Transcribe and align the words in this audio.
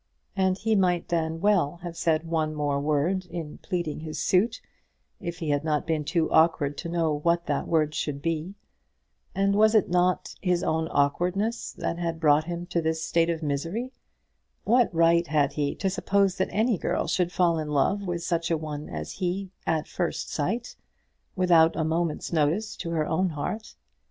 And 0.35 0.57
he 0.57 0.75
might 0.75 1.09
then 1.09 1.41
well 1.41 1.75
have 1.83 1.95
said 1.95 2.23
one 2.23 2.57
word 2.57 2.81
more 2.83 3.07
in 3.07 3.59
pleading 3.59 3.99
his 3.99 4.17
suit, 4.19 4.59
if 5.19 5.37
he 5.37 5.51
had 5.51 5.63
not 5.63 5.85
been 5.85 6.03
too 6.03 6.27
awkward 6.31 6.75
to 6.79 6.89
know 6.89 7.19
what 7.19 7.45
that 7.45 7.67
word 7.67 7.93
should 7.93 8.19
be. 8.19 8.55
And 9.35 9.53
was 9.53 9.75
it 9.75 9.91
not 9.91 10.33
his 10.41 10.63
own 10.63 10.87
awkwardness 10.89 11.73
that 11.73 11.99
had 11.99 12.19
brought 12.19 12.45
him 12.45 12.65
to 12.65 12.81
this 12.81 13.05
state 13.05 13.29
of 13.29 13.43
misery? 13.43 13.93
What 14.63 14.91
right 14.91 15.27
had 15.27 15.53
he 15.53 15.75
to 15.75 15.87
suppose 15.91 16.35
that 16.37 16.49
any 16.51 16.79
girl 16.79 17.05
should 17.05 17.31
fall 17.31 17.59
in 17.59 17.67
love 17.69 18.01
with 18.07 18.23
such 18.23 18.49
a 18.49 18.57
one 18.57 18.89
as 18.89 19.11
he 19.11 19.51
at 19.67 19.87
first 19.87 20.31
sight, 20.33 20.75
without 21.35 21.75
a 21.75 21.83
moment's 21.83 22.33
notice 22.33 22.75
to 22.77 22.89
her 22.89 23.05
own 23.05 23.29
heart? 23.29 23.75